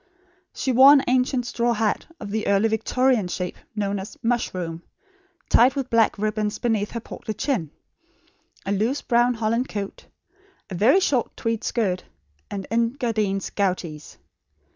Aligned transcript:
She 0.51 0.71
wore 0.71 0.93
an 0.93 1.03
ancient 1.07 1.45
straw 1.45 1.73
hat, 1.73 2.07
of 2.19 2.31
the 2.31 2.47
early 2.47 2.67
Victorian 2.67 3.27
shape 3.27 3.55
known 3.75 3.99
as 3.99 4.17
"mushroom," 4.23 4.81
tied 5.47 5.75
with 5.75 5.91
black 5.91 6.17
ribbons 6.17 6.57
beneath 6.57 6.89
her 6.89 6.99
portly 6.99 7.35
chin; 7.35 7.69
a 8.65 8.71
loose 8.71 9.03
brown 9.03 9.35
holland 9.35 9.69
coat; 9.69 10.07
a 10.71 10.73
very 10.73 11.01
short 11.01 11.37
tweed 11.37 11.63
skirt, 11.63 12.03
and 12.49 12.65
Engadine 12.71 13.41
"gouties." 13.55 14.17